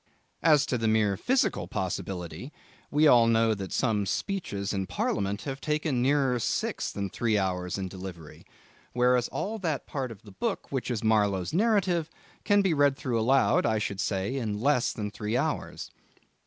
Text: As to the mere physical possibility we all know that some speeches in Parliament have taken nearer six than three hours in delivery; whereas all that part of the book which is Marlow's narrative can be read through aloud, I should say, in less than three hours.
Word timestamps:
As 0.41 0.65
to 0.65 0.79
the 0.79 0.87
mere 0.87 1.15
physical 1.15 1.67
possibility 1.67 2.51
we 2.89 3.05
all 3.05 3.27
know 3.27 3.53
that 3.53 3.71
some 3.71 4.07
speeches 4.07 4.73
in 4.73 4.87
Parliament 4.87 5.43
have 5.43 5.61
taken 5.61 6.01
nearer 6.01 6.39
six 6.39 6.91
than 6.91 7.07
three 7.11 7.37
hours 7.37 7.77
in 7.77 7.87
delivery; 7.87 8.43
whereas 8.93 9.27
all 9.27 9.59
that 9.59 9.85
part 9.85 10.09
of 10.11 10.23
the 10.23 10.31
book 10.31 10.71
which 10.71 10.89
is 10.89 11.03
Marlow's 11.03 11.53
narrative 11.53 12.09
can 12.43 12.63
be 12.63 12.73
read 12.73 12.97
through 12.97 13.19
aloud, 13.19 13.63
I 13.63 13.77
should 13.77 13.99
say, 13.99 14.37
in 14.37 14.59
less 14.59 14.91
than 14.91 15.11
three 15.11 15.37
hours. 15.37 15.91